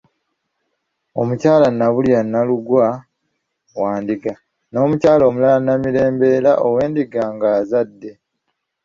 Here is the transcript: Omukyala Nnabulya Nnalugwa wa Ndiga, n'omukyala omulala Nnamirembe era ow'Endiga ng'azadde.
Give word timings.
Omukyala 1.21 1.67
Nnabulya 1.71 2.19
Nnalugwa 2.25 2.85
wa 3.81 3.93
Ndiga, 4.01 4.33
n'omukyala 4.71 5.23
omulala 5.29 5.57
Nnamirembe 5.59 6.25
era 6.37 6.51
ow'Endiga 6.67 7.21
ng'azadde. 7.33 8.11